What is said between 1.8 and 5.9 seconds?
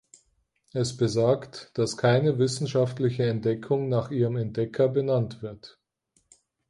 keine wissenschaftliche Entdeckung nach ihrem Entdecker benannt wird.